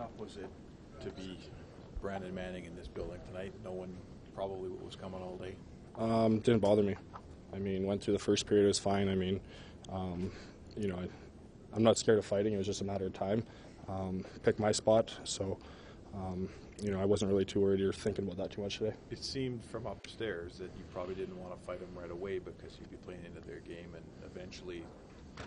tough 0.00 0.18
was 0.18 0.38
it 0.38 0.48
to 1.04 1.10
be 1.10 1.38
Brandon 2.00 2.34
Manning 2.34 2.64
in 2.64 2.74
this 2.74 2.88
building 2.88 3.20
tonight, 3.26 3.52
knowing 3.62 3.94
probably 4.34 4.70
what 4.70 4.82
was 4.82 4.96
coming 4.96 5.20
all 5.20 5.36
day? 5.36 5.54
Um, 5.98 6.38
didn't 6.38 6.60
bother 6.60 6.82
me. 6.82 6.96
I 7.52 7.58
mean, 7.58 7.84
went 7.84 8.02
through 8.02 8.14
the 8.14 8.18
first 8.18 8.46
period, 8.46 8.64
it 8.64 8.68
was 8.68 8.78
fine. 8.78 9.10
I 9.10 9.14
mean, 9.14 9.40
um, 9.92 10.32
you 10.74 10.88
know, 10.88 10.96
I, 10.96 11.08
I'm 11.74 11.82
not 11.82 11.98
scared 11.98 12.18
of 12.18 12.24
fighting. 12.24 12.54
It 12.54 12.56
was 12.56 12.66
just 12.66 12.80
a 12.80 12.84
matter 12.84 13.06
of 13.06 13.12
time. 13.12 13.42
Um, 13.88 14.24
picked 14.42 14.58
my 14.58 14.72
spot, 14.72 15.14
so 15.24 15.58
um, 16.14 16.48
you 16.80 16.90
know, 16.90 17.00
I 17.00 17.04
wasn't 17.04 17.30
really 17.30 17.44
too 17.44 17.60
worried 17.60 17.82
or 17.82 17.92
thinking 17.92 18.24
about 18.24 18.38
that 18.38 18.52
too 18.52 18.62
much 18.62 18.78
today. 18.78 18.94
It 19.10 19.22
seemed 19.22 19.62
from 19.64 19.84
upstairs 19.84 20.56
that 20.58 20.70
you 20.78 20.84
probably 20.92 21.14
didn't 21.14 21.38
want 21.38 21.58
to 21.58 21.66
fight 21.66 21.80
them 21.80 21.90
right 21.94 22.10
away 22.10 22.38
because 22.38 22.78
you'd 22.78 22.90
be 22.90 22.96
playing 22.96 23.24
into 23.26 23.46
their 23.46 23.60
game, 23.60 23.94
and 23.94 24.04
eventually 24.24 24.82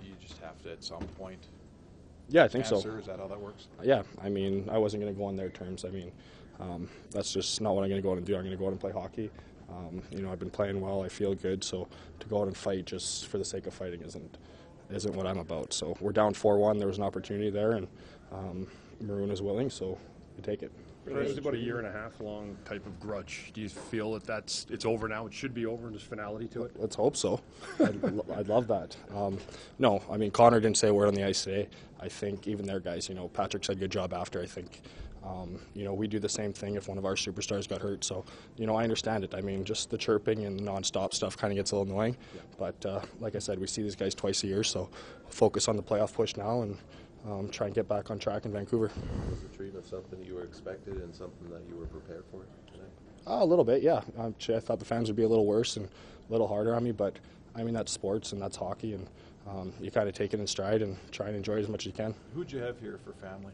you 0.04 0.14
just 0.22 0.38
have 0.40 0.62
to, 0.64 0.72
at 0.72 0.84
some 0.84 1.04
point, 1.18 1.48
Yeah, 2.30 2.44
I 2.44 2.48
think 2.48 2.66
so. 2.66 2.78
Is 2.78 3.06
that 3.06 3.20
how 3.20 3.28
that 3.28 3.40
works? 3.40 3.68
Yeah, 3.84 4.04
I 4.22 4.30
mean, 4.30 4.70
I 4.72 4.78
wasn't 4.78 5.04
going 5.04 5.14
to 5.14 5.18
go 5.18 5.26
on 5.26 5.36
their 5.36 5.50
terms. 5.50 5.86
I 5.86 5.90
mean, 5.90 6.12
um, 6.60 6.90
that's 7.12 7.34
just 7.34 7.62
not 7.62 7.76
what 7.76 7.84
I'm 7.84 7.90
going 7.90 8.02
to 8.02 8.06
go 8.06 8.12
out 8.12 8.18
and 8.18 8.26
do. 8.26 8.36
I'm 8.36 8.42
going 8.42 8.52
to 8.52 8.58
go 8.58 8.66
out 8.66 8.72
and 8.72 8.80
play 8.80 8.92
hockey. 8.92 9.30
Um, 9.70 10.02
you 10.12 10.22
know, 10.22 10.32
I've 10.32 10.40
been 10.40 10.50
playing 10.50 10.82
well. 10.82 11.04
I 11.04 11.10
feel 11.10 11.34
good. 11.36 11.64
So 11.64 11.88
to 12.20 12.28
go 12.28 12.42
out 12.42 12.48
and 12.48 12.56
fight 12.56 12.86
just 12.86 13.28
for 13.28 13.38
the 13.38 13.46
sake 13.46 13.68
of 13.68 13.74
fighting 13.74 14.02
isn't 14.02 14.38
isn't 14.92 15.16
what 15.16 15.26
I'm 15.26 15.40
about. 15.40 15.74
So 15.74 15.96
we're 16.00 16.12
down 16.12 16.34
four-one. 16.34 16.78
There 16.78 16.88
was 16.88 16.98
an 16.98 17.04
opportunity 17.04 17.50
there, 17.50 17.72
and 17.72 17.88
um, 18.32 18.68
Maroon 19.02 19.32
is 19.32 19.42
willing, 19.42 19.70
so 19.70 19.98
we 20.36 20.44
take 20.44 20.62
it. 20.62 20.72
It's 21.06 21.38
about 21.38 21.54
a 21.54 21.58
year 21.58 21.80
and 21.80 21.88
a 21.88 21.92
half 21.92 22.20
long 22.22 22.56
type 22.66 22.86
of 22.86 23.00
grudge. 23.00 23.52
Do 23.54 23.62
you 23.62 23.70
feel 23.70 24.14
that 24.14 24.24
that's 24.24 24.66
it's 24.70 24.86
over 24.86 25.08
now? 25.08 25.26
It 25.26 25.34
should 25.34 25.54
be 25.54 25.66
over, 25.66 25.88
and 25.88 25.94
there's 25.96 26.04
finality 26.04 26.48
to 26.50 26.64
it. 26.64 26.72
Let's 26.78 26.96
hope 26.96 27.18
so. 27.18 27.42
I'd, 27.80 28.02
lo- 28.02 28.26
I'd 28.36 28.48
love 28.48 28.68
that. 28.68 28.96
Um, 29.14 29.38
no, 29.80 30.02
I 30.10 30.18
mean 30.18 30.32
Connor 30.32 30.60
didn't 30.60 30.78
say 30.78 30.88
a 30.88 30.94
word 30.94 31.08
on 31.08 31.14
the 31.14 31.24
ice 31.24 31.44
today. 31.44 31.68
I 32.00 32.08
think 32.08 32.48
even 32.48 32.66
their 32.66 32.80
guys, 32.80 33.10
you 33.10 33.16
know, 33.16 33.28
Patrick 33.30 33.66
said 33.66 33.80
good 33.80 33.92
job 33.92 34.14
after. 34.14 34.42
I 34.42 34.46
think, 34.46 34.82
um, 35.26 35.60
you 35.74 35.84
know, 35.86 35.94
we 35.94 36.08
do 36.08 36.20
the 36.20 36.30
same 36.30 36.52
thing 36.54 36.76
if 36.76 36.88
one 36.88 36.98
of 36.98 37.06
our 37.06 37.16
superstars 37.16 37.68
got 37.68 37.82
hurt. 37.82 38.04
So, 38.04 38.26
you 38.58 38.68
know, 38.68 38.76
I 38.76 38.84
understand 38.84 39.24
it. 39.24 39.34
I 39.34 39.42
mean, 39.42 39.64
just 39.64 39.90
the 39.90 39.98
chirping 39.98 40.46
and 40.46 40.60
the 40.60 40.64
nonstop 40.64 41.14
stuff 41.14 41.38
kind 41.38 41.52
of 41.52 41.56
gets 41.56 41.72
a 41.72 41.78
little 41.78 41.94
annoying. 41.94 42.18
But 42.58 42.86
uh, 42.86 43.02
like 43.20 43.36
I 43.36 43.40
said, 43.40 43.60
we 43.60 43.68
see 43.68 43.82
these 43.82 43.96
guys 43.96 44.14
twice 44.16 44.44
a 44.44 44.48
year, 44.48 44.64
so 44.64 44.90
focus 45.30 45.68
on 45.68 45.78
the 45.78 45.84
playoff 45.84 46.14
push 46.14 46.36
now 46.36 46.62
and 46.62 46.78
um, 47.26 47.50
try 47.50 47.68
and 47.68 47.76
get 47.76 47.88
back 47.88 48.12
on 48.12 48.20
track 48.20 48.46
in 48.46 48.52
Vancouver. 48.52 48.92
Was 49.30 49.42
the 49.42 49.50
treatment 49.56 49.86
something 49.86 50.20
that 50.20 50.28
you 50.28 50.36
were 50.36 50.44
expected 50.44 50.96
and 50.96 51.14
something 51.14 51.50
that 51.50 51.62
you 51.70 51.76
were 51.76 51.86
prepared 51.86 52.24
for 52.32 52.46
tonight? 52.72 52.90
Uh, 53.26 53.44
a 53.44 53.46
little 53.46 53.64
bit, 53.66 53.82
yeah. 53.82 54.02
Actually, 54.20 54.58
I 54.58 54.60
thought 54.60 54.80
the 54.80 54.86
fans 54.86 55.08
would 55.08 55.16
be 55.16 55.24
a 55.24 55.28
little 55.28 55.46
worse 55.46 55.78
and 55.78 55.86
a 55.86 56.32
little 56.32 56.48
harder 56.48 56.76
on 56.76 56.84
me, 56.84 56.92
but 56.92 57.18
I 57.56 57.64
mean 57.64 57.74
that's 57.74 57.92
sports 57.92 58.34
and 58.34 58.42
that's 58.42 58.58
hockey, 58.58 58.94
and 58.94 59.08
um, 59.48 59.74
you 59.80 59.92
kind 59.92 60.10
of 60.10 60.16
take 60.16 60.34
it 60.34 60.40
in 60.40 60.48
stride 60.48 60.82
and 60.82 60.98
try 61.12 61.28
and 61.28 61.36
enjoy 61.36 61.58
it 61.58 61.62
as 61.62 61.70
much 61.70 61.84
as 61.84 61.86
you 61.88 61.94
can. 61.94 62.14
Who'd 62.34 62.52
you 62.52 62.60
have 62.60 62.80
here 62.80 63.00
for 63.04 63.14
family? 63.14 63.54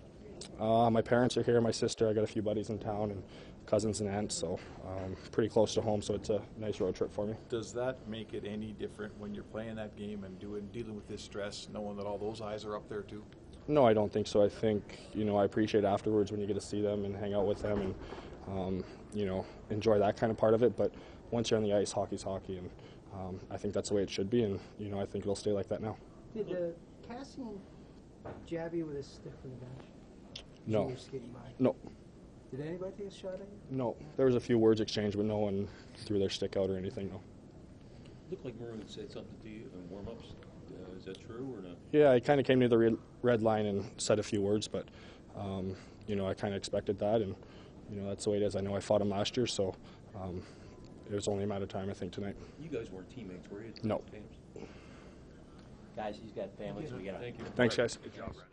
Uh, 0.60 0.90
my 0.90 1.02
parents 1.02 1.38
are 1.38 1.44
here, 1.44 1.60
my 1.62 1.72
sister. 1.72 2.08
I 2.10 2.14
got 2.14 2.24
a 2.24 2.28
few 2.28 2.42
buddies 2.42 2.70
in 2.70 2.80
town 2.80 3.12
and 3.12 3.22
cousins 3.66 4.02
and 4.02 4.10
aunts, 4.10 4.36
so 4.36 4.58
um, 4.88 5.16
pretty 5.32 5.50
close 5.50 5.74
to 5.76 5.82
home. 5.82 6.02
So 6.02 6.16
it's 6.16 6.30
a 6.30 6.42
nice 6.58 6.80
road 6.80 6.96
trip 6.96 7.12
for 7.12 7.26
me. 7.28 7.36
Does 7.50 7.74
that 7.74 7.98
make 8.08 8.34
it 8.34 8.46
any 8.48 8.74
different 8.80 9.18
when 9.20 9.36
you're 9.36 9.44
playing 9.44 9.76
that 9.76 9.96
game 9.96 10.24
and 10.24 10.40
doing 10.40 10.68
dealing 10.72 10.96
with 10.96 11.08
this 11.08 11.22
stress, 11.22 11.68
knowing 11.72 11.98
that 11.98 12.06
all 12.06 12.18
those 12.18 12.42
eyes 12.42 12.66
are 12.66 12.76
up 12.76 12.88
there 12.90 13.02
too? 13.02 13.24
No, 13.68 13.86
I 13.86 13.94
don't 13.94 14.12
think 14.12 14.28
so. 14.28 14.44
I 14.44 14.50
think 14.50 15.00
you 15.14 15.26
know 15.26 15.38
I 15.38 15.46
appreciate 15.46 15.84
afterwards 15.84 16.32
when 16.32 16.42
you 16.42 16.48
get 16.48 16.56
to 16.56 16.62
see 16.62 16.82
them 16.82 17.06
and 17.06 17.16
hang 17.16 17.34
out 17.34 17.46
with 17.46 17.62
them 17.62 17.80
and 17.82 17.96
um, 18.48 18.84
you 19.14 19.26
know 19.26 19.46
enjoy 19.70 20.00
that 20.00 20.18
kind 20.18 20.32
of 20.32 20.38
part 20.38 20.54
of 20.54 20.64
it. 20.64 20.76
But 20.76 20.92
once 21.32 21.52
you're 21.52 21.58
on 21.58 21.64
the 21.64 21.74
ice, 21.74 21.92
hockey's 21.92 22.24
hockey, 22.24 22.58
and 22.58 22.70
um, 23.14 23.40
I 23.52 23.58
think 23.58 23.74
that's 23.74 23.90
the 23.90 23.96
way 23.96 24.04
it 24.04 24.10
should 24.10 24.30
be. 24.30 24.44
And 24.44 24.60
you 24.80 24.90
know 24.90 25.00
I 25.00 25.06
think 25.06 25.24
it'll 25.24 25.36
stay 25.36 25.52
like 25.52 25.70
that 25.70 25.82
now. 25.82 25.98
Did 26.34 26.52
uh, 26.52 27.14
Kassian 27.14 27.58
jab 28.46 28.74
you 28.74 28.86
with 28.86 28.98
a 28.98 29.04
stick 29.04 29.34
from 29.42 29.52
the 29.52 29.58
bench? 29.58 30.44
No. 30.66 30.84
You 30.84 30.94
were 30.94 31.00
skating 31.00 31.30
by. 31.30 31.40
No, 31.58 31.76
Did 32.52 32.62
anybody 32.62 32.92
take 32.98 33.08
a 33.08 33.12
shot 33.12 33.34
at 33.34 33.40
you? 33.40 33.46
no. 33.78 33.96
There 34.18 34.26
was 34.26 34.36
a 34.36 34.40
few 34.40 34.58
words 34.58 34.82
exchanged, 34.82 35.18
but 35.18 35.26
no 35.26 35.38
one 35.38 35.68
threw 35.96 36.20
their 36.20 36.30
stick 36.30 36.58
out 36.58 36.70
or 36.70 36.78
anything. 36.78 37.10
No. 37.10 37.22
It 38.06 38.32
Looked 38.32 38.46
like 38.46 38.60
Maroon 38.62 38.84
said 38.88 39.12
something 39.12 39.34
to 39.44 39.50
you 39.50 39.62
in 39.74 39.90
warm-ups. 39.90 40.34
Is 41.10 41.18
that 41.18 41.26
true 41.26 41.56
or 41.56 41.62
not? 41.62 41.78
Yeah, 41.92 42.12
I 42.12 42.20
kind 42.20 42.40
of 42.40 42.46
came 42.46 42.60
to 42.60 42.68
the 42.68 42.78
red, 42.78 42.98
red 43.22 43.42
line 43.42 43.66
and 43.66 43.90
said 43.98 44.20
a 44.20 44.24
few 44.24 44.42
words, 44.42 44.68
but 44.68 44.86
um, 45.36 45.76
you 46.08 46.16
know 46.16 46.28
I 46.28 46.34
kind 46.34 46.54
of 46.54 46.58
expected 46.58 47.00
that, 47.00 47.22
and 47.22 47.36
you 47.90 48.00
know 48.00 48.08
that's 48.08 48.26
the 48.26 48.32
way 48.32 48.38
it 48.38 48.44
is. 48.44 48.56
I 48.56 48.62
know 48.62 48.76
I 48.76 48.80
fought 48.80 49.02
him 49.02 49.10
last 49.10 49.36
year, 49.36 49.48
so 49.48 49.76
um, 50.16 50.44
it 51.10 51.16
was 51.16 51.28
only 51.28 51.44
a 51.44 51.48
matter 51.48 51.64
of 51.64 51.70
time. 51.70 51.90
I 51.90 51.94
think 51.94 52.12
tonight. 52.12 52.36
You 52.62 52.70
guys 52.70 52.92
weren't 52.92 53.10
teammates, 53.10 53.50
were 53.50 53.62
you? 53.62 53.74
No. 53.84 54.02
Games? 54.12 54.68
Guys, 55.96 56.16
he's 56.22 56.32
got 56.32 56.56
families. 56.58 56.94
We 56.94 57.04
got. 57.04 57.20
Thank 57.20 57.40
you. 57.40 57.46
Thanks, 57.56 57.76
guys. 57.76 57.98
Good 57.98 58.16
job, 58.16 58.34
Brandon. 58.34 58.50